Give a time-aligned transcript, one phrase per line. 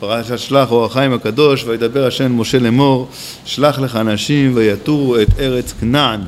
[0.00, 3.08] פרשת שלח אור החיים הקדוש וידבר השם משה לאמור
[3.44, 6.20] שלח לך אנשים ויתורו את ארץ כנען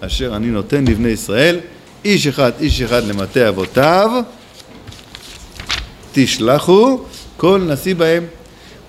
[0.00, 1.60] אשר אני נותן לבני ישראל.
[2.04, 4.10] איש אחד איש אחד למטה אבותיו.
[6.12, 7.00] תשלחו
[7.36, 8.24] כל נשיא בהם.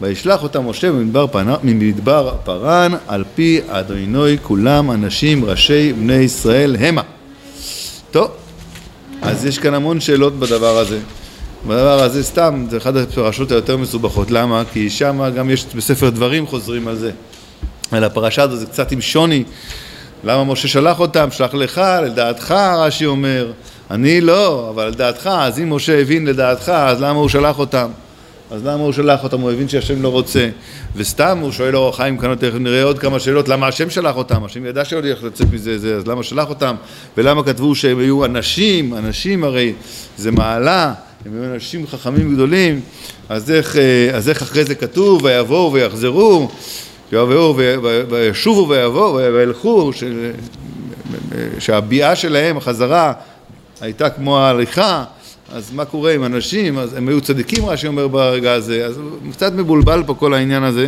[0.01, 6.75] וישלח אותם משה ממדבר, פנה, ממדבר פרן על פי אדוני כולם אנשים ראשי בני ישראל
[6.79, 7.01] המה.
[8.11, 8.31] טוב
[9.21, 10.99] אז יש כאן המון שאלות בדבר הזה
[11.67, 14.31] בדבר הזה סתם, זה אחת הפרשות היותר מסובכות.
[14.31, 14.63] למה?
[14.73, 17.11] כי שם גם יש בספר דברים חוזרים על זה.
[17.91, 19.43] על הפרשה הזו זה קצת עם שוני.
[20.23, 21.31] למה משה שלח אותם?
[21.31, 23.51] שלח לך, לדעתך, רש"י אומר.
[23.91, 27.89] אני לא, אבל לדעתך, אז אם משה הבין לדעתך, אז למה הוא שלח אותם?
[28.51, 29.41] אז למה הוא שלח אותם?
[29.41, 30.49] הוא הבין שהשם לא רוצה.
[30.95, 34.43] וסתם הוא שואל אור החיים כאן, תכף נראה עוד כמה שאלות, למה השם שלח אותם?
[34.43, 36.75] השם ידע שלא הולך לצאת מזה, זה, אז למה שלח אותם?
[37.17, 38.93] ולמה כתבו שהם היו אנשים?
[38.93, 39.73] אנשים הרי
[40.17, 40.93] זה מעלה.
[41.25, 42.81] הם היו אנשים חכמים גדולים,
[43.29, 46.49] אז איך, אה, אז איך אחרי זה כתוב, ויבואו ויחזרו,
[47.11, 47.55] ויבואו
[48.09, 49.91] וישובו ויבואו וילכו,
[51.59, 53.13] שהביאה שלהם, החזרה,
[53.81, 55.03] הייתה כמו ההליכה,
[55.51, 58.99] אז מה קורה עם אנשים, אז הם היו צדיקים רש"י אומר ברגע הזה, אז
[59.31, 60.87] קצת מבולבל פה כל העניין הזה,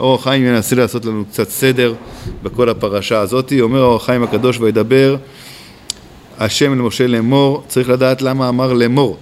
[0.00, 1.94] אור החיים ינסה לעשות לנו קצת סדר
[2.42, 5.16] בכל הפרשה הזאת, אומר אור החיים הקדוש וידבר
[6.38, 9.16] השם למשה לאמור, צריך לדעת למה אמר לאמור.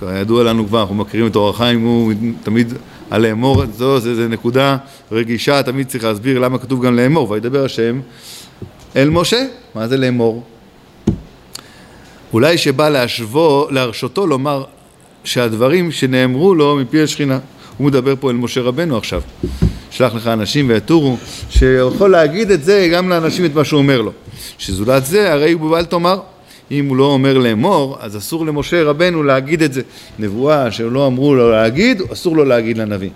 [0.00, 2.74] כידוע לנו כבר, אנחנו מכירים את אור החיים, הוא תמיד
[3.10, 4.76] על לאמור, זו, זו, זו נקודה
[5.12, 8.00] רגישה, תמיד צריך להסביר למה כתוב גם לאמור, וידבר השם
[8.96, 10.42] אל משה, מה זה לאמור?
[12.32, 14.64] אולי שבא להשוו, להרשותו לומר
[15.24, 17.38] שהדברים שנאמרו לו מפי השכינה,
[17.76, 19.22] הוא מדבר פה אל משה רבנו עכשיו,
[19.90, 21.16] שלח לך אנשים ויתורו,
[21.50, 24.12] שיכול להגיד את זה גם לאנשים את מה שהוא אומר לו,
[24.58, 26.20] שזולת זה הרי הוא בבל תאמר
[26.70, 29.82] אם הוא לא אומר לאמור, אז אסור למשה רבנו להגיד את זה.
[30.18, 33.10] נבואה שלא אמרו לו להגיד, אסור לו להגיד לנביא.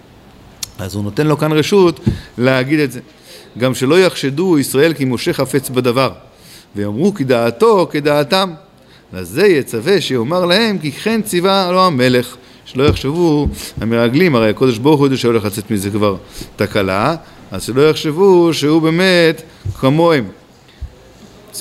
[0.79, 2.01] אז הוא נותן לו כאן רשות
[2.39, 3.01] להגיד את זה.
[3.59, 6.13] גם שלא יחשדו ישראל כי משה חפץ בדבר,
[6.77, 8.51] ויאמרו כי דעתו כדעתם.
[9.13, 12.37] לזה יצווה שיאמר להם כי כן ציווה לו המלך.
[12.65, 13.49] שלא יחשבו
[13.81, 16.17] המרגלים, הרי הקודש ברוך הוא יודע שהולך לצאת מזה כבר
[16.57, 17.15] תקלה,
[17.51, 19.43] אז שלא יחשבו שהוא באמת
[19.81, 20.25] כמוהם.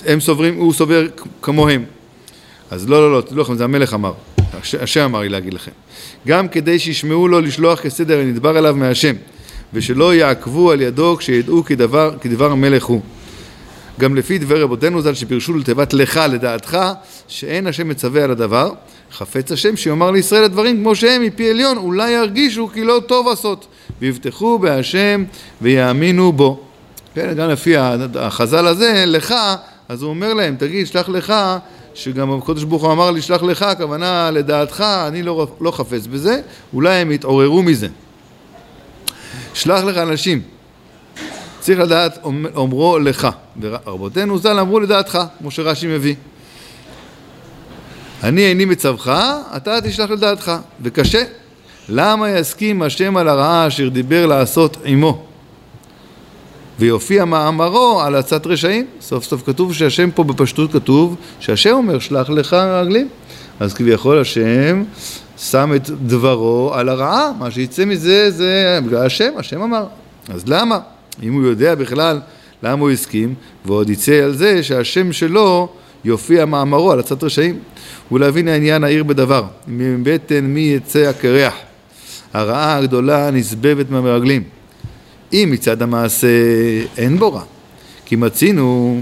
[0.05, 1.05] הם סוברים, הוא סובר
[1.41, 1.83] כמוהם.
[2.71, 4.13] אז לא, לא, לא, תדעו לכם, זה המלך אמר.
[4.79, 5.71] השם אמר לי להגיד לכם.
[6.27, 9.15] גם כדי שישמעו לו לשלוח כסדר הנדבר אליו מהשם,
[9.73, 13.01] ושלא יעקבו על ידו כשידעו כדבר, כדבר המלך הוא.
[14.01, 16.77] גם לפי דבר רבותינו ז"ל שפירשו לתיבת לך לדעתך,
[17.27, 18.71] שאין השם מצווה על הדבר,
[19.11, 23.67] חפץ השם שיאמר לישראל הדברים כמו שהם מפי עליון, אולי ירגישו כי לא טוב עשות,
[24.01, 25.23] ויבטחו בהשם
[25.61, 26.63] ויאמינו בו.
[27.15, 27.77] כן, גם לפי
[28.15, 29.35] החז"ל הזה, לך
[29.89, 31.33] אז הוא אומר להם, תגיד, שלח לך,
[31.93, 36.41] שגם הקדוש ברוך הוא אמר לי, שלח לך, הכוונה לדעתך, אני לא, לא חפץ בזה,
[36.73, 37.87] אולי הם יתעוררו מזה.
[39.53, 40.41] שלח לך אנשים,
[41.61, 42.19] צריך לדעת,
[42.55, 43.27] אומרו לך,
[43.61, 46.15] ורבותינו ז"ל אמרו לדעתך, כמו שרש"י מביא.
[48.23, 49.07] אני איני מצווך,
[49.55, 50.51] אתה תשלח לדעתך,
[50.81, 51.23] וקשה.
[51.89, 55.25] למה יסכים השם על הרעה אשר דיבר לעשות עמו?
[56.79, 58.85] ויופיע מאמרו על עצת רשעים.
[59.01, 63.09] סוף סוף כתוב שהשם פה בפשטות כתוב שהשם אומר שלח לך רגלים.
[63.59, 64.83] אז כביכול השם
[65.37, 69.85] שם את דברו על הרעה, מה שיצא מזה זה בגלל השם, השם אמר.
[70.33, 70.79] אז למה?
[71.23, 72.19] אם הוא יודע בכלל
[72.63, 73.33] למה הוא הסכים,
[73.65, 75.69] ועוד יצא על זה שהשם שלו
[76.05, 77.59] יופיע מאמרו על עצת רשעים.
[78.11, 81.53] ולהבין העניין העיר בדבר, מבטן מי יצא הקרח.
[82.33, 84.43] הרעה הגדולה נסבבת מהמרגלים.
[85.33, 86.27] אם מצד המעשה
[86.97, 87.43] אין בו רע,
[88.05, 89.01] כי מצינו,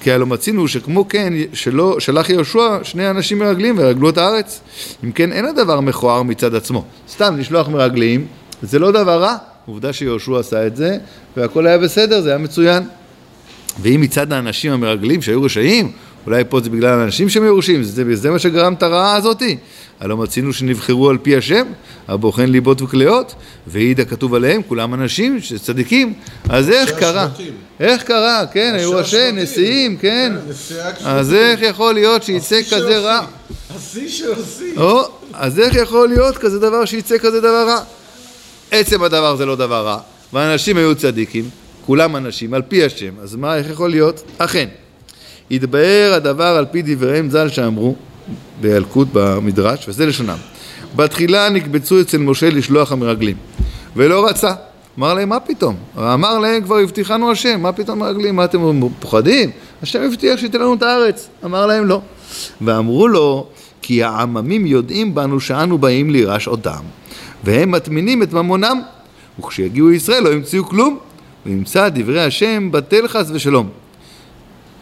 [0.00, 4.60] כי הלא מצינו שכמו כן שלא שלח יהושע שני אנשים מרגלים ורגלו את הארץ.
[5.04, 6.84] אם כן אין הדבר מכוער מצד עצמו.
[7.08, 8.26] סתם לשלוח מרגלים
[8.62, 10.98] זה לא דבר רע, עובדה שיהושע עשה את זה
[11.36, 12.82] והכל היה בסדר, זה היה מצוין.
[13.82, 15.92] ואם מצד האנשים המרגלים שהיו רשעים,
[16.26, 19.56] אולי פה זה בגלל האנשים שמורשים, זה, זה מה שגרם את הרעה הזאתי.
[20.00, 21.66] הלא מצינו שנבחרו על פי השם,
[22.08, 23.34] הבוחן ליבות וכליות,
[23.66, 26.14] והעיד כתוב עליהם, כולם אנשים צדיקים,
[26.48, 27.28] אז איך קרה?
[27.80, 28.44] איך קרה?
[28.52, 30.32] כן, היו ראשי נשיאים, כן.
[31.00, 33.26] כן אז איך יכול להיות שיצא כזה רע?
[33.76, 34.80] השיא של השיא.
[35.32, 37.80] אז איך יכול להיות כזה דבר שיצא כזה דבר רע?
[38.74, 39.98] עצם הדבר זה לא דבר רע,
[40.32, 41.44] ואנשים היו צדיקים,
[41.86, 44.22] כולם אנשים, על פי השם, אז מה, איך יכול להיות?
[44.38, 44.68] אכן.
[45.50, 47.96] יתבהר הדבר על פי דבריהם ז"ל שאמרו
[48.60, 50.36] בילקוט במדרש, וזה לשונם.
[50.96, 53.36] בתחילה נקבצו אצל משה לשלוח המרגלים,
[53.96, 54.52] ולא רצה.
[54.98, 55.76] אמר להם, מה פתאום?
[55.98, 58.36] אמר להם, כבר הבטיחנו השם, מה פתאום מרגלים?
[58.36, 59.50] מה אתם פוחדים?
[59.82, 61.28] השם הבטיח שייתן לנו את הארץ.
[61.44, 62.00] אמר להם, לא.
[62.60, 63.46] ואמרו לו,
[63.86, 66.82] כי העממים יודעים בנו שאנו באים לירש אותם,
[67.44, 68.80] והם מטמינים את ממונם,
[69.40, 70.98] וכשיגיעו ישראל לא ימצאו כלום,
[71.46, 73.68] וימצא דברי השם בטל חס ושלום.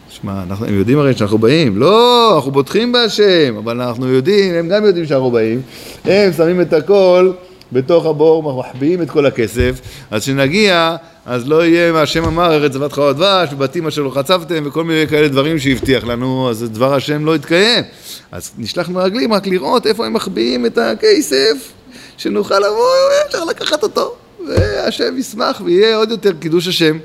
[0.09, 4.85] שמע, הם יודעים הרי שאנחנו באים, לא, אנחנו בוטחים בהשם, אבל אנחנו יודעים, הם גם
[4.85, 5.61] יודעים שאנחנו באים,
[6.05, 7.31] הם שמים את הכל
[7.71, 12.73] בתוך הבור, מחביאים את כל הכסף, אז כשנגיע, אז לא יהיה מה השם אמר, ארץ
[12.73, 16.93] זבת חוות דבש, ובתים אשר לא חצבתם, וכל מיני כאלה דברים שהבטיח לנו, אז דבר
[16.93, 17.83] השם לא יתקיים.
[18.31, 21.71] אז נשלח מרגלים רק לראות איפה הם מחביאים את הכסף,
[22.17, 22.95] שנוכל לבוא,
[23.27, 24.15] אפשר לקחת אותו,
[24.47, 26.97] והשם ישמח ויהיה עוד יותר קידוש השם.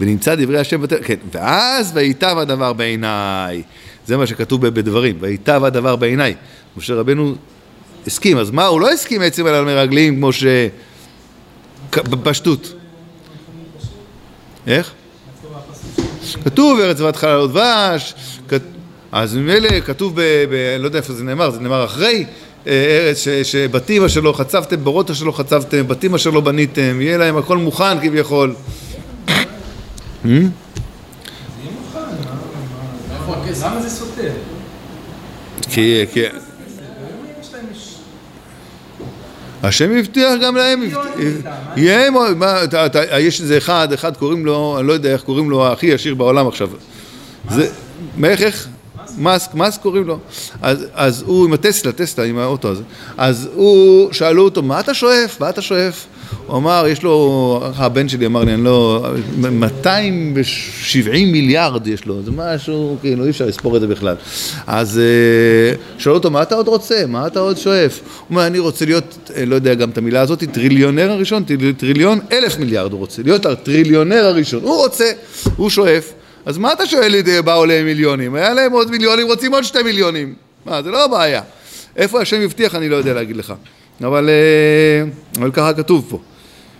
[0.00, 0.96] ונמצא דברי השם בטל...
[1.04, 3.62] כן, ואז וייטב הדבר בעיניי.
[4.06, 6.34] זה מה שכתוב בדברים, וייטב הדבר בעיניי.
[6.76, 7.34] משה רבנו
[8.06, 10.44] הסכים, אז מה, הוא לא הסכים עצם על המרגלים כמו ש...
[11.96, 12.74] בפשטות.
[14.66, 14.92] איך?
[16.44, 18.14] כתוב ארץ זבת חלל ודבש,
[19.12, 20.20] אז ממילא כתוב, ב,
[20.78, 22.24] לא יודע איפה זה נאמר, זה נאמר אחרי,
[22.66, 27.00] אה, ארץ ש, שבתים אשר לא חצבתם, בורות אשר לא חצבתם, בתים אשר לא בניתם,
[27.00, 28.54] יהיה להם הכל מוכן כביכול.
[33.62, 34.32] למה זה סותר?
[35.70, 36.04] כי...
[39.62, 40.82] השם הבטיח גם להם,
[43.18, 46.48] יש איזה אחד, אחד קוראים לו, אני לא יודע איך קוראים לו, הכי עשיר בעולם
[46.48, 46.68] עכשיו.
[47.50, 47.68] זה,
[48.24, 48.68] איך, איך?
[49.18, 50.18] מאסק, מאסק קוראים לו.
[50.62, 52.82] אז, אז הוא עם הטסלה, טסלה, עם האוטו הזה.
[53.16, 55.40] אז הוא, שאלו אותו, מה אתה שואף?
[55.40, 56.06] מה אתה שואף?
[56.46, 59.06] הוא אמר, יש לו, הבן שלי אמר לי, אני לא,
[59.36, 64.16] 270 מיליארד יש לו, זה משהו, כאילו, אי אפשר לספור את זה בכלל.
[64.66, 67.04] אז אה, שאלו אותו, מה אתה עוד רוצה?
[67.08, 68.00] מה אתה עוד שואף?
[68.02, 71.44] הוא אומר, אני רוצה להיות, אה, לא יודע גם את המילה הזאת, טריליונר הראשון,
[71.76, 74.62] טריליון אלף מיליארד הוא רוצה, להיות הטריליונר הראשון.
[74.62, 75.10] הוא רוצה,
[75.56, 76.12] הוא שואף.
[76.46, 78.34] אז מה אתה שואל לי, באו להם מיליונים?
[78.34, 80.34] היה להם עוד מיליונים, רוצים עוד שתי מיליונים.
[80.66, 81.42] מה, זה לא הבעיה.
[81.96, 83.52] איפה השם הבטיח, אני לא יודע להגיד לך.
[84.04, 85.10] אבל, אה,
[85.40, 86.18] אבל ככה כתוב פה.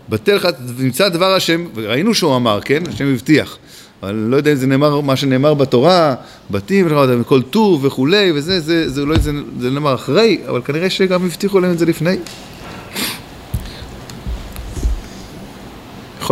[0.08, 0.48] בטל לך,
[0.78, 2.82] נמצא דבר השם, וראינו שהוא אמר, כן?
[2.88, 3.58] השם הבטיח.
[4.02, 6.14] אבל אני לא יודע אם זה נאמר, מה שנאמר בתורה,
[6.50, 6.88] בתים,
[7.26, 11.60] כל טוב וכולי, וזה, זה, זה אולי זה, זה נאמר אחרי, אבל כנראה שגם הבטיחו
[11.60, 12.16] להם את זה לפני.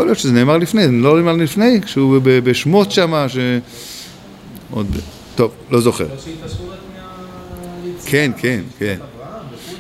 [0.01, 3.39] יכול להיות שזה נאמר לפני, זה לא נאמר לפני, כשהוא בשמות שמה, ש...
[4.71, 4.87] עוד...
[5.35, 6.07] טוב, לא זוכר.
[8.07, 8.97] כן, כן, כן.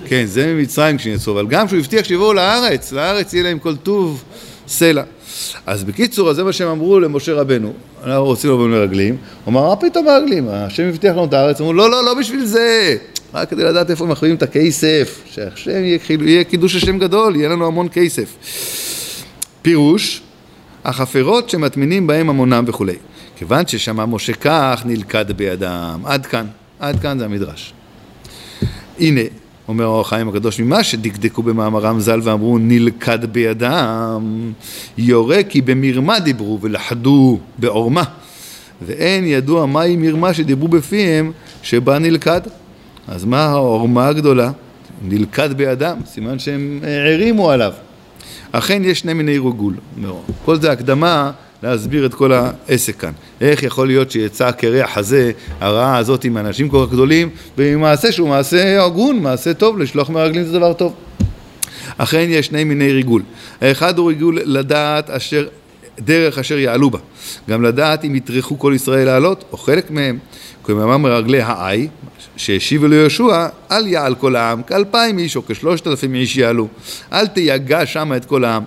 [0.06, 4.24] כן, זה ממצרים כשיצאו, אבל גם כשהוא הבטיח שיבואו לארץ, לארץ יהיה להם כל טוב
[4.68, 5.02] סלע.
[5.66, 7.72] אז בקיצור, אז זה מה שהם אמרו למשה רבנו,
[8.04, 10.48] אנחנו רוצים לבוא מרגלים, הוא אמר, מה פתאום מרגלים?
[10.48, 12.96] השם הבטיח לנו את הארץ, אמרו, לא, לא, לא בשביל זה,
[13.34, 17.66] רק כדי לדעת איפה מחביאים את הכסף, שהשם יהיה, יהיה קידוש השם גדול, יהיה לנו
[17.66, 18.36] המון כסף.
[19.62, 20.22] פירוש,
[20.84, 22.96] החפרות שמטמינים בהם המונם וכולי.
[23.36, 26.00] כיוון ששמע משה כך, נלכד בידם.
[26.04, 26.46] עד כאן,
[26.78, 27.72] עד כאן זה המדרש.
[28.98, 29.20] הנה,
[29.68, 34.52] אומר האור החיים הקדוש, ממה שדקדקו במאמרם ז"ל ואמרו נלכד בידם,
[34.98, 38.02] יורה כי במרמה דיברו ולחדו בעורמה,
[38.86, 42.40] ואין ידוע מהי מרמה שדיברו בפיהם שבה נלכד.
[43.08, 44.50] אז מה העורמה הגדולה?
[45.02, 47.72] נלכד בידם, סימן שהם הערימו עליו.
[48.52, 49.74] אכן יש שני מיני רגול.
[50.44, 51.30] כל זה הקדמה
[51.62, 53.12] להסביר את כל העסק כאן.
[53.40, 58.28] איך יכול להיות שיצא קרח הזה, הרעה הזאת עם אנשים כל כך גדולים, במעשה שהוא
[58.28, 60.94] מעשה הגון, מעשה טוב, לשלוח מרגלים זה דבר טוב.
[61.98, 63.22] אכן יש שני מיני ריגול.
[63.60, 65.46] האחד הוא ריגול לדעת אשר,
[66.00, 66.98] דרך אשר יעלו בה.
[67.50, 70.18] גם לדעת אם יטרחו כל ישראל לעלות, או חלק מהם.
[70.62, 71.88] כלומר מרגלי העי,
[72.36, 76.68] שהשיבו ליהושע, אל יעל כל העם, כאלפיים איש או כשלושת אלפים איש יעלו.
[77.12, 78.62] אל תיגע שמה את כל העם.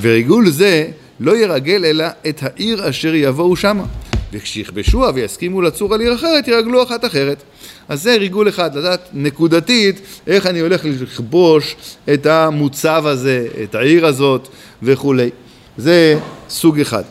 [0.00, 0.86] וריגול זה
[1.20, 3.84] לא ירגל אלא את העיר אשר יבואו שמה.
[4.32, 7.42] וכשיכבשוה ויסכימו לצור על עיר אחרת, ירגלו אחת אחרת.
[7.88, 11.76] אז זה ריגול אחד, לדעת נקודתית איך אני הולך לכבוש
[12.12, 14.48] את המוצב הזה, את העיר הזאת
[14.82, 15.30] וכולי.
[15.76, 16.18] זה
[16.48, 17.02] סוג אחד.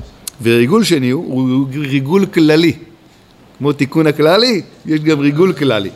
[0.42, 2.74] וריגול שני הוא, הוא ריגול כללי.
[3.58, 5.90] כמו תיקון הכללי, יש גם ריגול כללי.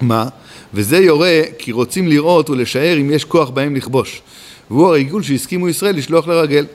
[0.00, 0.28] מה?
[0.74, 4.22] וזה יורה כי רוצים לראות ולשער אם יש כוח בהם לכבוש.
[4.70, 6.66] והוא הריגול שהסכימו ישראל לשלוח לרגל.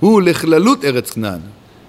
[0.00, 1.40] הוא לכללות ארץ כנען.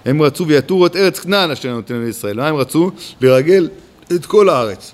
[0.04, 2.36] הם רצו ויתורו את ארץ כנען אשר נותן לישראל.
[2.36, 2.90] מה הם רצו?
[3.20, 3.68] לרגל
[4.12, 4.92] את כל הארץ.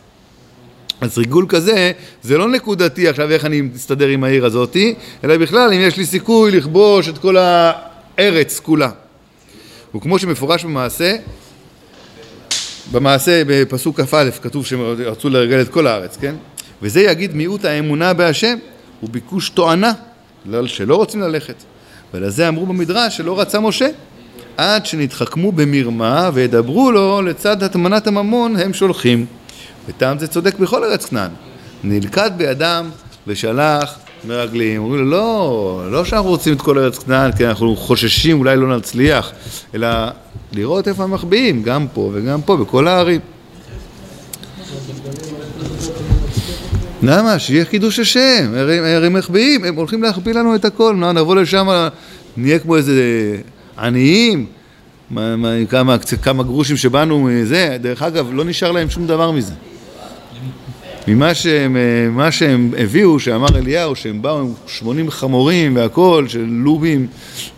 [1.00, 5.72] אז ריגול כזה, זה לא נקודתי עכשיו איך אני מסתדר עם העיר הזאתי, אלא בכלל
[5.72, 7.36] אם יש לי סיכוי לכבוש את כל
[8.20, 8.90] הארץ כולה.
[9.94, 11.16] וכמו שמפורש במעשה,
[12.92, 16.34] במעשה בפסוק כ"א כתוב שהם רצו לרגל את כל הארץ, כן?
[16.82, 18.56] וזה יגיד מיעוט האמונה בהשם
[19.02, 19.92] וביקוש תואנה
[20.66, 21.54] שלא רוצים ללכת.
[22.14, 23.88] ולזה אמרו במדרש שלא רצה משה
[24.56, 29.26] עד שנתחכמו במרמה וידברו לו לצד הטמנת הממון הם שולחים.
[29.88, 31.30] וטעם זה צודק בכל ארץ כנען.
[31.84, 32.90] נלכד בידם
[33.26, 34.82] ושלח מרגלים.
[34.82, 38.76] אומרים לו, לא, לא שאנחנו רוצים את כל ארץ כנען, כי אנחנו חוששים, אולי לא
[38.76, 39.32] נצליח,
[39.74, 39.88] אלא
[40.52, 43.20] לראות איפה הם מחביאים, גם פה וגם פה, בכל הערים.
[47.02, 47.38] למה?
[47.38, 51.68] שיהיה קידוש השם, הרי הם מחביאים, הם הולכים להחביא לנו את הכל, מה, נבוא לשם,
[52.36, 53.02] נהיה כמו איזה
[53.78, 54.46] עניים,
[55.10, 59.52] מה, מה, כמה, כמה גרושים שבאנו מזה, דרך אגב, לא נשאר להם שום דבר מזה.
[61.14, 61.76] ממה שהם,
[62.16, 67.06] מה שהם הביאו, שאמר אליהו, שהם באו עם 80 חמורים והכל, של לובים,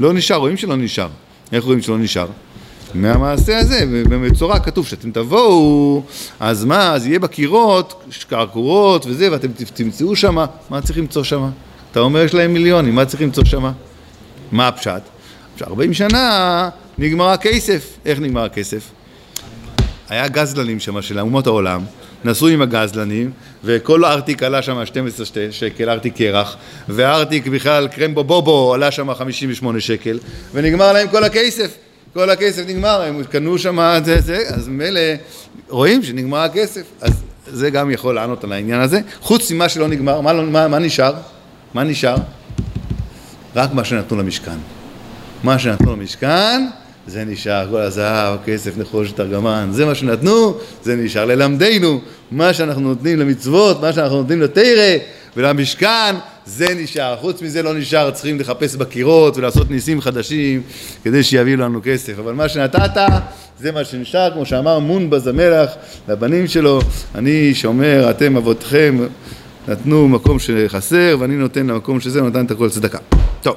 [0.00, 1.08] לא נשאר, רואים שלא נשאר.
[1.52, 2.26] איך רואים שלא נשאר?
[2.94, 6.02] מהמעשה הזה, במצורע כתוב שאתם תבואו,
[6.40, 10.36] אז מה, אז יהיה בקירות, קרקורות וזה, ואתם תמצאו שם,
[10.70, 11.50] מה צריך למצוא שם?
[11.90, 13.72] אתה אומר יש להם מיליונים, מה צריך למצוא שם?
[14.52, 15.02] מה הפשט?
[15.62, 16.68] 40 שנה
[16.98, 17.98] נגמר הכסף.
[18.04, 18.82] איך נגמר הכסף?
[20.08, 21.80] היה גזלנים שם של אומות העולם,
[22.24, 23.30] נסעו עם הגזלנים,
[23.64, 26.56] וכל ארטיק עלה שם 12 שקל, ארטיק קרח,
[26.88, 30.18] וארטיק בכלל קרמבו בובו עלה שם 58 שקל,
[30.54, 31.76] ונגמר להם כל הכסף.
[32.14, 35.00] כל הכסף נגמר, הם קנו שם זה, זה, אז מילא
[35.68, 37.12] רואים שנגמר הכסף, אז
[37.46, 39.00] זה גם יכול לענות על העניין הזה.
[39.20, 41.14] חוץ ממה שלא נגמר, מה, לא, מה, מה נשאר?
[41.74, 42.16] מה נשאר?
[43.56, 44.56] רק מה שנתנו למשכן.
[45.44, 46.66] מה שנתנו למשכן,
[47.06, 52.80] זה נשאר, כל הזהב, הכסף, נחושת, ארגמן, זה מה שנתנו, זה נשאר ללמדנו, מה שאנחנו
[52.80, 54.96] נותנים למצוות, מה שאנחנו נותנים לתרא
[55.36, 56.14] ולמשכן,
[56.46, 57.16] זה נשאר.
[57.16, 60.62] חוץ מזה לא נשאר, צריכים לחפש בקירות ולעשות ניסים חדשים
[61.04, 62.18] כדי שיביאו לנו כסף.
[62.18, 63.02] אבל מה שנתת,
[63.60, 65.70] זה מה שנשאר, כמו שאמר מונבז המלך
[66.08, 66.80] לבנים שלו,
[67.14, 68.98] אני שומר, אתם אבותיכם
[69.68, 72.98] נתנו מקום שחסר, ואני נותן למקום שזה, נותן את הכל צדקה.
[73.42, 73.56] טוב,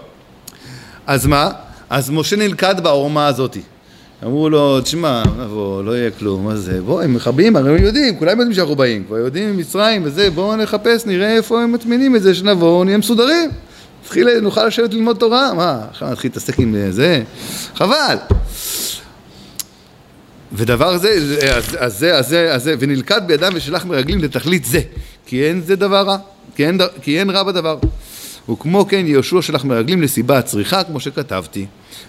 [1.07, 1.51] אז מה?
[1.89, 3.61] אז משה נלכד בעורמה הזאתי.
[4.23, 6.81] אמרו לו, תשמע, נבוא, לא יהיה כלום, מה זה?
[6.81, 10.55] בוא, הם מכבים, הרי הם יודעים, כולם יודעים שאנחנו באים, כבר יודעים ממצרים וזה, בואו
[10.55, 13.49] נחפש, נראה איפה הם מטמינים את זה, שנבוא, נהיה מסודרים.
[14.03, 17.23] נתחיל, נוכל לשבת ללמוד תורה, מה, עכשיו נתחיל להתעסק עם זה?
[17.75, 18.17] חבל.
[20.53, 21.09] ודבר זה,
[21.55, 24.79] אז, אז זה, אז זה, אז זה, ונלכד בידם ושלח מרגלים לתכלית זה,
[25.25, 26.17] כי אין זה דבר רע,
[26.55, 27.77] כי אין, כי אין רע בדבר.
[28.49, 31.65] וכמו כן יהושע שלח מרגלים לסיבה הצריכה, כמו שכתבתי.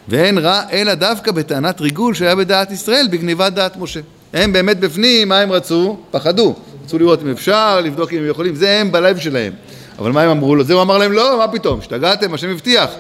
[0.09, 4.01] ואין רע אלא דווקא בטענת ריגול שהיה בדעת ישראל בגניבת דעת משה.
[4.33, 5.99] הם באמת בפנים, מה הם רצו?
[6.11, 6.55] פחדו.
[6.85, 9.53] רצו לראות אם אפשר, לבדוק אם הם יכולים, זה הם בלב שלהם.
[9.99, 10.65] אבל מה הם אמרו לו?
[10.65, 12.91] זה הוא אמר להם, לא, מה פתאום, השתגעתם, השם הבטיח.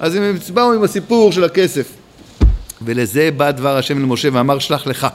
[0.00, 1.92] אז הם באו עם הסיפור של הכסף.
[2.82, 5.06] ולזה בא דבר השם למשה ואמר שלח לך.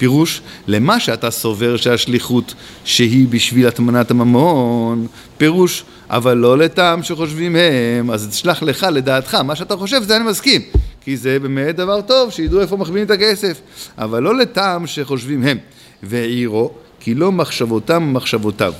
[0.00, 2.54] פירוש, למה שאתה סובר שהשליחות
[2.84, 5.06] שהיא בשביל הטמנת הממון,
[5.38, 10.24] פירוש, אבל לא לטעם שחושבים הם, אז תשלח לך לדעתך, מה שאתה חושב זה אני
[10.24, 10.60] מסכים,
[11.04, 13.60] כי זה באמת דבר טוב, שידעו איפה מחביאים את הכסף,
[13.98, 15.58] אבל לא לטעם שחושבים הם.
[16.02, 18.72] והעירו, כי לא מחשבותם מחשבותיו.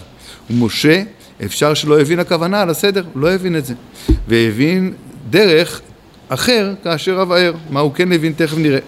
[0.50, 1.02] ומשה,
[1.44, 3.74] אפשר שלא הבין הכוונה על הסדר, לא הבין את זה.
[4.28, 4.92] והבין
[5.30, 5.80] דרך
[6.28, 7.52] אחר כאשר אבאר.
[7.70, 8.78] מה הוא כן הבין, תכף נראה.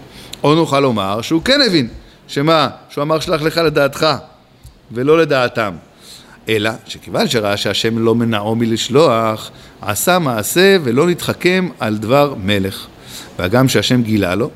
[0.43, 1.87] או נוכל לומר שהוא כן הבין,
[2.27, 2.69] שמה?
[2.89, 4.07] שהוא אמר שלח לך לדעתך,
[4.91, 5.73] ולא לדעתם.
[6.49, 9.51] אלא שכיוון שראה שהשם לא מנעו מלשלוח,
[9.81, 12.87] עשה מעשה ולא נתחכם על דבר מלך.
[13.39, 14.49] והגם שהשם גילה לו,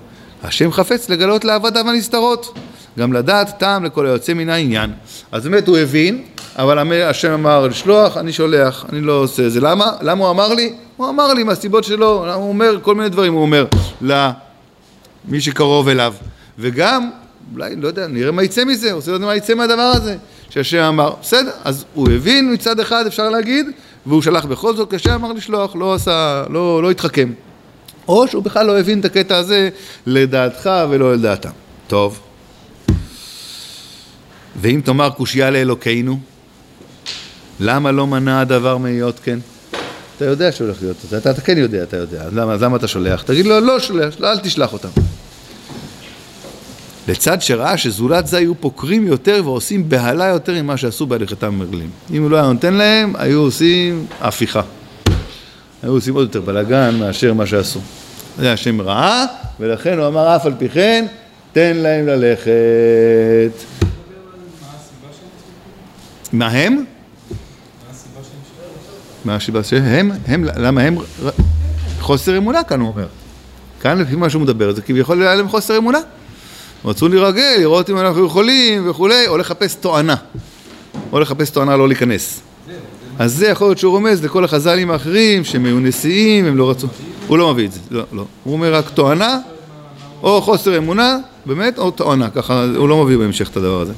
[0.43, 2.57] השם חפץ לגלות לעבדיו הנסתרות,
[3.00, 4.93] גם לדעת טעם לכל היוצא מן העניין.
[5.31, 6.24] אז באמת הוא הבין,
[6.55, 9.62] אבל השם אמר לשלוח, אני שולח, אני לא עושה את זה.
[9.62, 9.91] למה?
[10.01, 10.74] למה הוא אמר לי?
[10.97, 13.65] הוא אמר לי מהסיבות שלו, הוא אומר כל מיני דברים, הוא אומר
[14.01, 16.13] למי שקרוב אליו.
[16.59, 17.09] וגם,
[17.53, 20.15] אולי, לא יודע, נראה מה יצא מזה, רוצה לדעת מה יצא מהדבר הזה.
[20.49, 23.65] שהשם אמר, בסדר, אז הוא הבין מצד אחד אפשר להגיד,
[24.05, 27.31] והוא שלח בכל זאת, כשם אמר לשלוח, לא עשה, לא, לא התחכם.
[28.07, 29.69] או שהוא בכלל לא הבין את הקטע הזה
[30.05, 31.49] לדעתך ולא לדעתם.
[31.87, 32.19] טוב.
[34.61, 36.19] ואם תאמר קושייה לאלוקינו,
[37.59, 39.39] למה לא מנע הדבר מהיות כן?
[40.17, 42.87] אתה יודע שהולך להיות, אתה, אתה כן יודע, אתה יודע, אז למה, אז למה אתה
[42.87, 43.21] שולח?
[43.21, 44.89] תגיד לו, לא שולח, לא, אל תשלח אותם.
[47.07, 51.89] לצד שראה שזולת זה היו פוקרים יותר ועושים בהלה יותר ממה שעשו בהליכתם מרגלים.
[52.11, 54.61] אם הוא לא היה נותן להם, היו עושים הפיכה.
[55.83, 57.79] היו עושים עוד יותר בלאגן מאשר מה שעשו.
[58.37, 59.25] זה השם ראה,
[59.59, 61.05] ולכן הוא אמר אף על פי כן,
[61.53, 63.51] תן להם ללכת.
[66.33, 66.85] מה הם?
[69.25, 70.11] מה הסיבה שהם?
[70.27, 70.97] הם, למה הם?
[71.99, 73.07] חוסר אמונה כאן הוא אומר.
[73.81, 75.99] כאן לפי מה שהוא מדבר, זה כביכול היה להם חוסר אמונה.
[76.88, 80.15] רצו להירגל, לראות אם אנחנו יכולים וכולי, או לחפש תואנה.
[81.12, 82.41] או לחפש תואנה לא להיכנס.
[83.20, 86.88] אז זה יכול להיות שהוא רומז לכל החז"לים האחרים שהם היו נשיאים, הם לא רצו.
[87.27, 88.25] הוא לא מביא את זה, לא, לא.
[88.44, 89.39] הוא אומר רק תואנה,
[90.24, 93.94] או חוסר אמונה, באמת, או תואנה, ככה, הוא לא מביא בהמשך את הדבר הזה.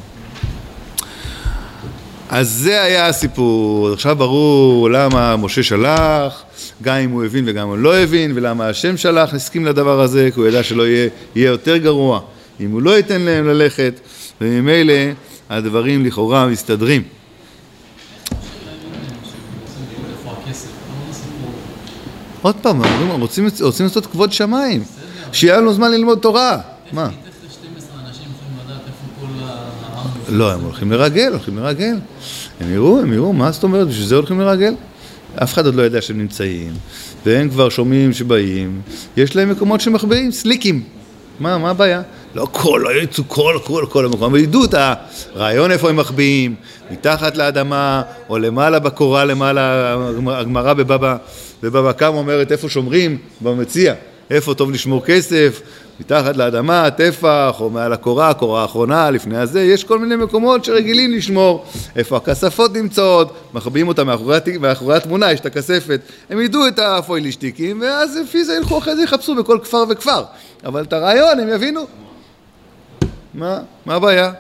[2.30, 3.90] אז זה היה הסיפור.
[3.94, 6.44] עכשיו ברור למה משה שלח,
[6.82, 10.30] גם אם הוא הבין וגם אם הוא לא הבין, ולמה השם שלח, הסכים לדבר הזה,
[10.34, 12.22] כי הוא ידע שלא יהיה, יהיה יותר גרוע
[12.60, 14.00] אם הוא לא ייתן להם ללכת,
[14.42, 14.94] וממילא
[15.50, 17.04] הדברים לכאורה מסתדרים.
[22.42, 22.82] עוד פעם,
[23.20, 24.84] רוצים, רוצים לעשות כבוד שמיים,
[25.32, 26.58] שיהיה לנו זמן ללמוד תורה.
[26.92, 27.04] מה?
[27.06, 30.38] איך ל-12 אנשים יכולים לדעת איפה כל העם?
[30.38, 31.96] לא, הם הולכים לרגל, הולכים לרגל.
[32.60, 33.88] הם יראו, הם יראו, מה זאת אומרת?
[33.88, 34.74] בשביל זה הולכים לרגל.
[35.44, 36.74] אף אחד עוד לא יודע שהם נמצאים,
[37.26, 38.82] והם כבר שומעים שבאים,
[39.18, 40.84] יש להם מקומות שמחביאים, סליקים.
[41.40, 42.02] מה, מה הבעיה?
[42.36, 44.76] לא כל, לא יצאו כל, כל, כל המקום, אבל ידעו את
[45.36, 46.56] הרעיון איפה הם מחביאים,
[46.92, 49.96] מתחת לאדמה, או למעלה בקורה, למעלה,
[50.28, 51.18] הגמרא בבבא,
[51.64, 53.94] בבבא קמא אומרת איפה שומרים, במציע,
[54.30, 55.62] איפה טוב לשמור כסף,
[56.00, 61.12] מתחת לאדמה, טפח, או מעל הקורה, הקורה האחרונה, לפני הזה, יש כל מיני מקומות שרגילים
[61.12, 66.80] לשמור, איפה הכספות נמצאות, מחביאים אותם מאחורי, מאחורי התמונה, יש את הכספת, הם ידעו את
[66.80, 70.24] הפוילישטיקים, ואז לפי זה ילכו אחרי זה יחפשו בכל כפר וכפר,
[70.66, 72.09] אבל את הרעיון הם יבינו.
[73.34, 73.60] מה?
[73.86, 74.32] מה הבעיה?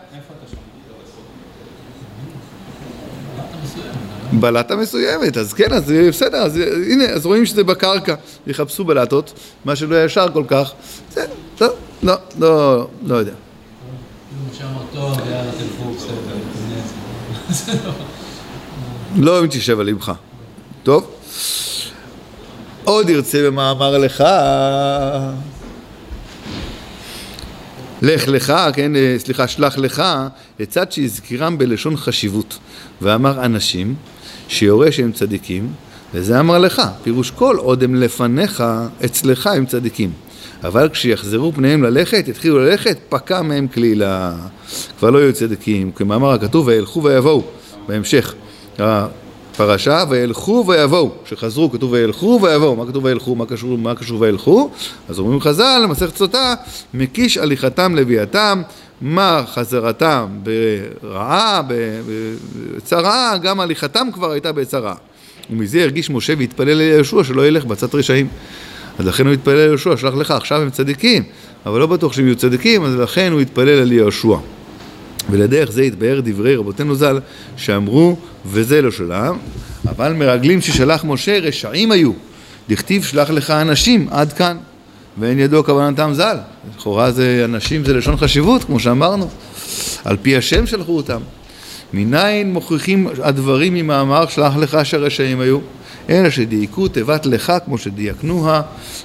[4.34, 6.60] בלטה מסוימת, אז כן, אז בסדר, אז
[6.92, 8.16] הנה, אז רואים שזה בקרקע,
[8.48, 9.34] יחפשו בלטות,
[9.66, 10.72] מה שלא ישר כל כך,
[11.12, 11.26] זה,
[11.62, 11.68] לא,
[12.04, 13.34] לא, לא, לא יודע.
[17.50, 17.92] בסדר.
[19.16, 20.12] לא אם תשב על לבך.
[20.84, 21.12] טוב?
[22.84, 24.24] עוד ירצה במאמר לך,
[28.02, 30.04] לך לך, כן, אה, סליחה, שלח לך,
[30.60, 32.58] לצד שהזכירם בלשון חשיבות,
[33.02, 33.96] ואמר אנשים
[34.48, 35.74] שיורה שהם צדיקים,
[36.14, 38.64] וזה אמר לך, פירוש כל עוד הם לפניך,
[39.06, 40.12] אצלך הם צדיקים.
[40.64, 44.36] אבל כשיחזרו פניהם ללכת, יתחילו ללכת, פקע מהם כלילה.
[45.00, 47.44] כבר לא יהיו צדיקים, כמאמר הכתוב, וילכו ויבואו,
[47.88, 48.34] בהמשך.
[49.62, 54.70] הפרשה, וילכו ויבואו, כשחזרו כתוב וילכו ויבואו, מה כתוב וילכו, מה קשור, מה קשור וילכו?
[55.10, 56.54] אז אומרים חז"ל, מסכת סוטה,
[56.94, 58.62] מקיש הליכתם לביאתם,
[59.02, 60.26] מה חזרתם
[61.02, 61.62] ברעה,
[62.78, 64.96] בצרה, גם הליכתם כבר הייתה בצרה.
[65.50, 68.28] ומזה הרגיש משה והתפלל ליהושע שלא ילך בצד רשעים.
[69.00, 71.24] אז לכן הוא התפלל ליהושע, שלח לך, עכשיו הם צדיקים,
[71.66, 74.38] אבל לא בטוח שהם יהיו צדיקים, אז לכן הוא התפלל על יהושע.
[75.32, 77.20] ולדרך זה התבהר דברי רבותינו ז"ל,
[77.58, 78.16] שאמרו,
[78.46, 79.38] וזה לא שלם,
[79.88, 82.12] אבל מרגלים ששלח משה רשעים היו,
[82.70, 84.58] דכתיב שלח לך אנשים, עד כאן,
[85.20, 86.38] ואין ידוע כוונתם ז"ל.
[86.76, 89.30] לכאורה זה אנשים, זה לשון חשיבות, כמו שאמרנו,
[90.06, 91.20] על פי השם שלחו אותם.
[91.94, 95.60] מניין מוכיחים הדברים ממאמר שלח לך שרשעים היו?
[96.10, 98.62] אלא שדייקו תיבת לך כמו שדייקנוה,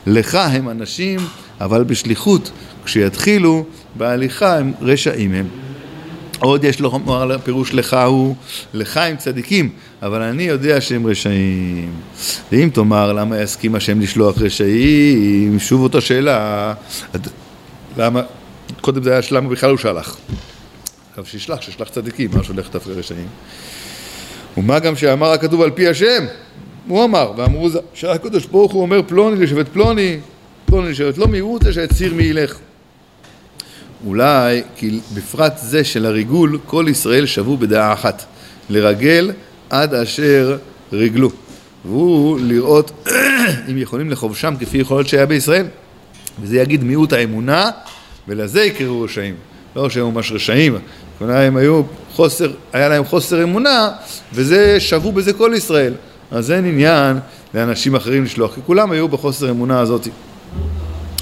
[0.07, 1.21] לך הם אנשים,
[1.61, 2.51] אבל בשליחות,
[2.85, 5.47] כשיתחילו בהליכה הם רשעים הם.
[6.39, 8.35] עוד יש לומר פירוש לך הוא,
[8.75, 9.71] לך הם צדיקים,
[10.03, 11.93] אבל אני יודע שהם רשעים.
[12.53, 16.75] ואם תאמר למה יסכים השם לשלוח רשעים, שוב אותה שאלה,
[17.97, 18.23] למה,
[18.81, 20.17] קודם זה היה למה בכלל הוא שלח.
[21.11, 23.27] עכשיו שישלח, שישלח צדיקים, מה שולח דווקא רשעים?
[24.57, 26.25] ומה גם שאמר הכתוב על פי השם?
[26.89, 30.19] הוא אמר, ואמרו שהקדוש ברוך הוא אומר פלוני לשבט פלוני,
[30.67, 32.59] פלוני לשבט לא מיעוט זה שהציר מי ילך.
[34.07, 38.25] אולי כי בפרט זה של הריגול, כל ישראל שבו בדעה אחת,
[38.71, 39.33] לרגל
[39.71, 40.57] עד אשר
[40.93, 41.31] ריגלו.
[41.85, 42.91] והוא לראות
[43.71, 45.67] אם יכולים לכובשם כפי יכולות שהיה בישראל.
[46.43, 47.71] וזה יגיד מיעוט האמונה,
[48.29, 49.35] ולזה יקראו רשעים.
[49.77, 50.79] לא שהם ממש רשעים,
[51.19, 53.91] כלומר הם היו חוסר, היה להם חוסר אמונה,
[54.33, 55.95] וזה שבו בזה כל ישראל.
[56.31, 57.17] אז אין עניין
[57.55, 60.09] לאנשים אחרים לשלוח, כי כולם היו בחוסר אמונה הזאת.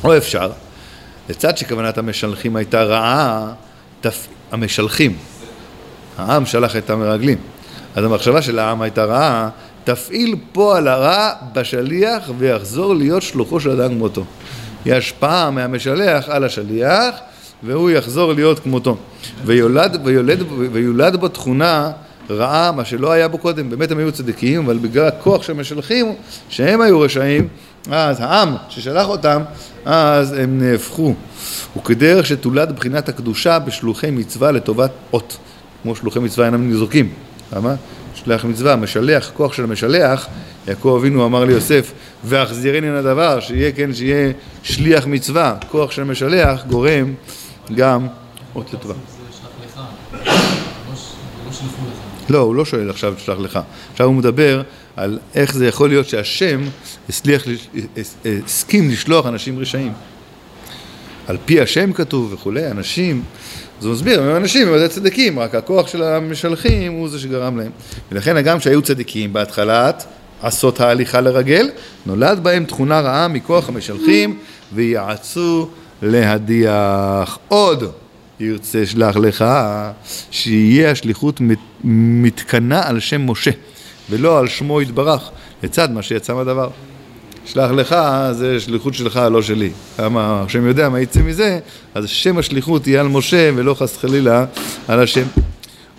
[0.04, 0.50] או אפשר,
[1.28, 3.52] לצד שכוונת המשלחים הייתה רעה,
[4.00, 4.26] תפ...
[4.52, 5.16] המשלחים,
[6.18, 7.38] העם שלח את המרגלים,
[7.94, 9.48] אז המחשבה של העם הייתה רעה,
[9.84, 14.24] תפעיל פועל הרע בשליח ויחזור להיות שלוחו של אדם כמותו.
[14.84, 17.14] היא השפעה מהמשלח על השליח
[17.62, 18.96] והוא יחזור להיות כמותו.
[19.44, 21.90] ויולד, ויולד, ויולד בו תכונה
[22.30, 26.14] רעה, מה שלא היה בו קודם, באמת הם היו צדיקים, אבל בגלל הכוח של המשלחים,
[26.48, 27.48] שהם היו רשעים,
[27.90, 29.42] אז העם ששלח אותם,
[29.84, 31.14] אז הם נהפכו.
[31.76, 35.36] וכדרך שתולד בחינת הקדושה בשלוחי מצווה לטובת אות.
[35.82, 37.12] כמו שלוחי מצווה אינם ניזוקים.
[37.52, 37.74] למה?
[38.14, 40.26] שליח מצווה, משלח, כוח של המשלח,
[40.68, 41.92] יעקב אבינו אמר ליוסף,
[42.24, 47.14] והחזירני על הדבר, שיהיה, כן, שיהיה שליח מצווה, כוח של משלח, גורם
[47.74, 48.06] גם
[48.54, 48.94] אות לטובה.
[48.94, 49.82] שלח.
[50.16, 50.32] לא
[52.28, 52.38] לא.
[52.38, 53.58] לא, הוא לא שואל עכשיו תשלח לך.
[53.92, 54.62] עכשיו הוא מדבר
[54.96, 56.60] על איך זה יכול להיות שהשם
[57.08, 57.44] הסליח,
[58.46, 59.92] הסכים לשלוח אנשים רשעים.
[61.26, 63.22] על פי השם כתוב וכולי, אנשים,
[63.82, 67.70] הוא מסביר, הם אנשים, הם צדיקים, רק הכוח של המשלחים הוא זה שגרם להם.
[68.12, 70.04] ולכן הגם שהיו צדיקים בהתחלת
[70.42, 71.70] עשות ההליכה לרגל,
[72.06, 74.38] נולד בהם תכונה רעה מכוח המשלחים
[74.74, 75.68] ויעצו
[76.02, 77.38] להדיח.
[77.48, 77.92] עוד
[78.40, 79.44] ירצה שלח לך,
[80.30, 81.40] שיהיה השליחות
[81.84, 83.50] מתקנה על שם משה,
[84.12, 85.30] ולא על שמו יתברך,
[85.62, 86.68] לצד מה שיצא מהדבר.
[87.46, 87.96] שלח לך,
[88.32, 89.70] זה שליחות שלך, לא שלי.
[89.98, 91.58] למה השם יודע מה יצא מזה,
[91.94, 94.44] אז שם השליחות יהיה על משה ולא חס חלילה
[94.88, 95.26] על השם.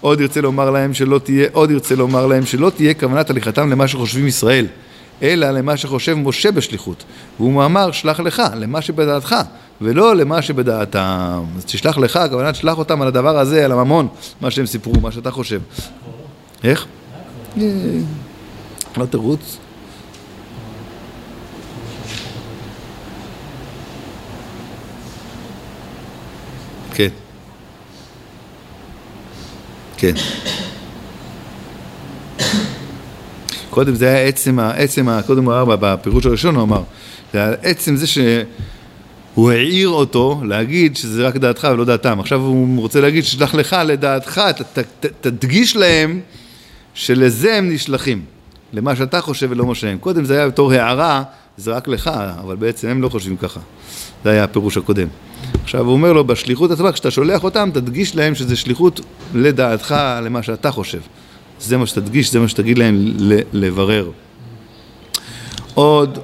[0.01, 3.87] עוד ירצה לומר להם שלא תהיה, עוד ירצה לומר להם שלא תהיה כוונת הליכתם למה
[3.87, 4.67] שחושבים ישראל,
[5.21, 7.03] אלא למה שחושב משה בשליחות.
[7.39, 9.35] והוא מאמר שלח לך, למה שבדעתך,
[9.81, 11.43] ולא למה שבדעתם.
[11.57, 14.07] אז תשלח לך, הכוונה תשלח אותם על הדבר הזה, על הממון,
[14.41, 15.61] מה שהם סיפרו, מה שאתה חושב.
[16.63, 16.85] איך?
[17.57, 19.57] לא תירוץ.
[26.93, 27.09] כן.
[29.97, 30.13] כן.
[33.69, 36.83] קודם זה היה עצם, עצם, קודם הוא אמר, בפירוש הראשון הוא אמר,
[37.33, 42.19] זה היה עצם זה שהוא העיר אותו להגיד שזה רק דעתך ולא דעתם.
[42.19, 46.21] עכשיו הוא רוצה להגיד, שלח לך לדעתך, ת, ת, ת, תדגיש להם
[46.93, 48.25] שלזה הם נשלחים,
[48.73, 49.97] למה שאתה חושב ולא מה שהם.
[49.97, 51.23] קודם זה היה בתור הערה,
[51.57, 52.07] זה רק לך,
[52.39, 53.59] אבל בעצם הם לא חושבים ככה.
[54.23, 55.07] זה היה הפירוש הקודם.
[55.63, 59.01] עכשיו הוא אומר לו, בשליחות עצמה, כשאתה שולח אותם, תדגיש להם שזה שליחות
[59.33, 60.99] לדעתך, למה שאתה חושב.
[61.59, 63.13] זה מה שתדגיש, זה מה שתגיד להם
[63.53, 64.11] לברר.
[65.73, 66.19] עוד...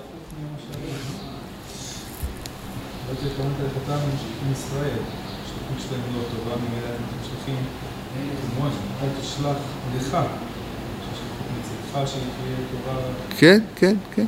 [13.38, 14.26] כן, כן, כן.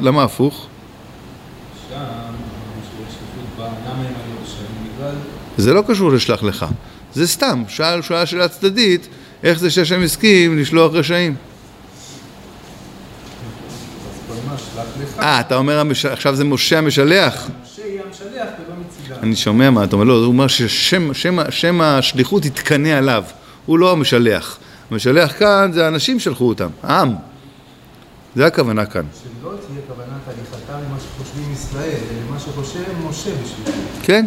[0.00, 0.66] למה הפוך?
[5.56, 6.66] זה לא קשור לשלח לך,
[7.14, 9.08] זה סתם, שאל שאלה שאלה צדדית,
[9.42, 11.34] איך זה שהשם הסכים לשלוח רשעים?
[15.18, 17.48] אה, אתה אומר עכשיו זה משה המשלח?
[17.64, 19.20] משה יהיה המשלח ולא מצידה.
[19.22, 23.24] אני שומע מה אתה אומר, לא, הוא אומר ששם השליחות יתקנא עליו,
[23.66, 24.58] הוא לא המשלח.
[24.90, 27.14] המשלח כאן זה האנשים שלחו אותם, העם.
[28.36, 29.02] זה הכוונה כאן.
[29.22, 31.98] שלא תהיה כוונת הליכתה למה שחושבים ישראל,
[32.28, 33.78] למה שחושב משה בשבילם.
[34.02, 34.26] כן.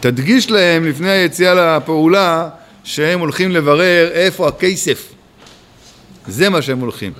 [0.00, 2.48] תדגיש להם לפני היציאה לפעולה
[2.84, 5.12] שהם הולכים לברר איפה הכסף.
[6.26, 7.12] זה מה שהם הולכים.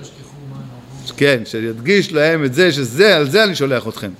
[1.17, 4.11] כן, שידגיש להם את זה, שזה, על זה אני שולח אתכם.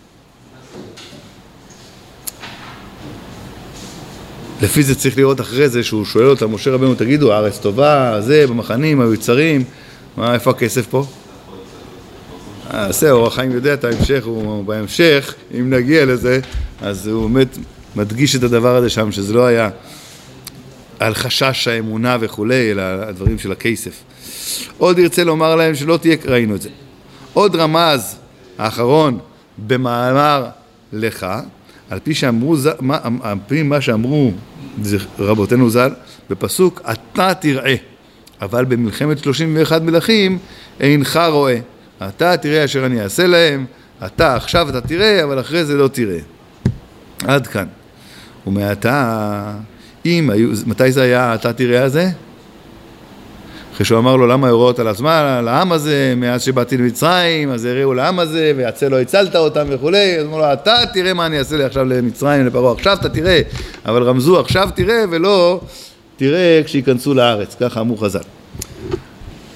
[4.62, 8.48] לפי זה צריך לראות אחרי זה שהוא שואל אותם, משה רבנו, תגידו, הארץ טובה, זה,
[8.48, 9.64] במחנים, היצרים,
[10.18, 11.06] מה, איפה הכסף פה?
[12.70, 16.40] עשה, אור החיים יודע את ההמשך, הוא בהמשך, אם נגיע לזה,
[16.82, 17.58] אז הוא באמת
[17.96, 19.70] מדגיש את הדבר הזה שם, שזה לא היה
[21.00, 24.04] על חשש האמונה וכולי, אלא הדברים של הכסף.
[24.78, 26.70] עוד ירצה לומר להם שלא תהיה, ראינו את זה.
[27.34, 28.16] עוד רמז,
[28.58, 29.20] האחרון,
[29.68, 30.46] במאמר
[30.94, 31.28] לך,
[31.92, 32.56] על פי, שאמרו,
[33.22, 34.32] על פי מה שאמרו
[35.20, 35.90] רבותינו ז"ל,
[36.30, 37.76] בפסוק אתה תראה,
[38.42, 40.38] אבל במלחמת 31 מלכים
[40.80, 41.58] אינך רואה.
[42.08, 43.66] אתה תראה אשר אני אעשה להם,
[44.06, 46.20] אתה עכשיו אתה תראה, אבל אחרי זה לא תראה.
[47.24, 47.66] עד כאן.
[48.48, 49.54] ומעתה,
[50.06, 52.10] אם היו, מתי זה היה אתה תראה הזה?
[53.74, 57.66] אחרי שהוא אמר לו למה הוראות על הזמן, על העם הזה, מאז שבאתי למצרים, אז
[57.66, 61.40] הראו לעם הזה, ויצא לא הצלת אותם וכולי, אז אמרו לו, אתה תראה מה אני
[61.40, 63.42] אעשה לי עכשיו למצרים, לפרעה, עכשיו אתה תראה,
[63.86, 65.62] אבל רמזו עכשיו תראה, ולא
[66.18, 68.20] תראה כשייכנסו לארץ, ככה אמרו חז"ל.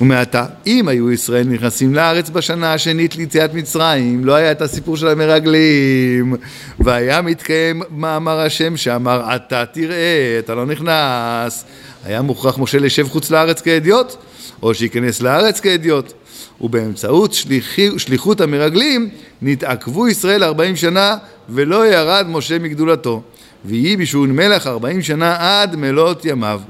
[0.01, 5.07] ומעתה, אם היו ישראל נכנסים לארץ בשנה השנית ליציאת מצרים, לא היה את הסיפור של
[5.07, 6.35] המרגלים,
[6.79, 11.65] והיה מתקיים מאמר השם שאמר, אתה תראה, אתה לא נכנס,
[12.05, 14.15] היה מוכרח משה לשב חוץ לארץ כאדיוט,
[14.63, 16.13] או שייכנס לארץ כאדיוט.
[16.61, 19.09] ובאמצעות שליחי, שליחות המרגלים
[19.41, 21.17] נתעכבו ישראל ארבעים שנה
[21.49, 23.21] ולא ירד משה מגדולתו.
[23.65, 26.61] ויהי בשעון מלך ארבעים שנה עד מלאת ימיו.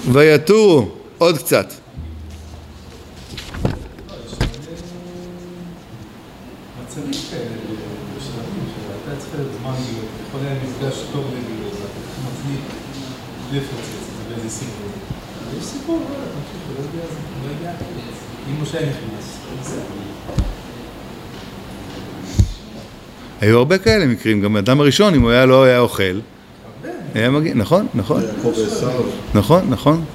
[18.61, 19.81] משה נכנס, בסדר.
[23.41, 26.19] היו הרבה כאלה מקרים, גם האדם הראשון, אם הוא היה לא היה אוכל,
[27.15, 28.21] היה מגיע, נכון, נכון.
[29.33, 30.05] נכון, נכון,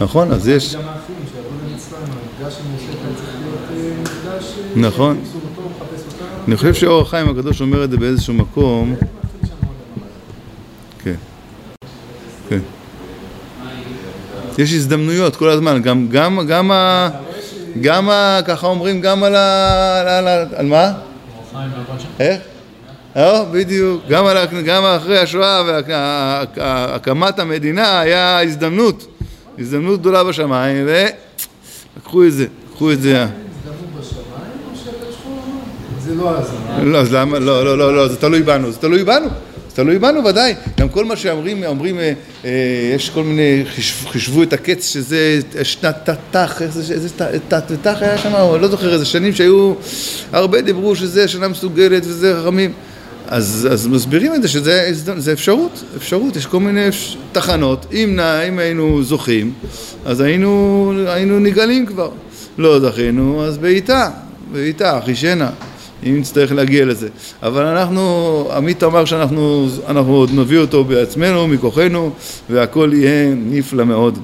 [0.00, 0.80] נכון, אז יש, אה.
[0.80, 2.46] אה,
[4.76, 5.20] נכון.
[6.48, 8.94] אני חושב שאור החיים הקדוש אומר את זה באיזשהו מקום.
[11.04, 11.14] כן,
[12.48, 12.58] כן.
[14.58, 17.10] יש הזדמנויות כל הזמן, גם, גם, גם, ה,
[17.80, 20.48] גם, ה, ככה אומרים, גם על ה...
[20.56, 20.92] על, מה?
[22.20, 22.51] איך?
[23.16, 25.62] אה, בדיוק, גם, על, גם אחרי השואה
[26.56, 29.06] והקמת המדינה היה הזדמנות,
[29.58, 30.86] הזדמנות גדולה בשמיים,
[31.96, 33.26] ולקחו את זה, לקחו את זה.
[36.16, 36.84] לא הזמן.
[36.92, 39.26] לא, אז למה, לא, לא, לא, לא, זה תלוי בנו, זה תלוי בנו,
[39.68, 40.54] זה תלוי בנו ודאי.
[40.80, 42.12] גם כל מה שאומרים, אומרים, אה,
[42.44, 42.50] אה,
[42.94, 48.18] יש כל מיני, חיש- חישבו את הקץ שזה שנת תת"ח, איזה ת- ת- תת"ח היה
[48.18, 49.74] שם, או לא זוכר, איזה שנים שהיו,
[50.32, 52.72] הרבה דיברו שזה שנה מסוגלת וזה חכמים.
[53.32, 58.16] אז, אז מסבירים את זה שזה זה אפשרות, אפשרות, יש כל מיני אפש- תחנות, אם,
[58.16, 59.52] נ- אם היינו זוכים,
[60.04, 62.10] אז היינו, היינו נגאלים כבר.
[62.58, 64.10] לא זכינו, אז בעיטה,
[64.52, 65.50] בעיטה, חישנה.
[66.06, 67.08] אם נצטרך להגיע לזה.
[67.42, 68.02] אבל אנחנו,
[68.56, 72.10] עמית אמר שאנחנו אנחנו עוד נביא אותו בעצמנו, מכוחנו,
[72.50, 74.18] והכל יהיה נפלא מאוד.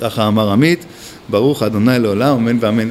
[0.00, 0.84] ככה אמר עמית,
[1.28, 2.90] ברוך אדוני לעולם, אמן ואמן.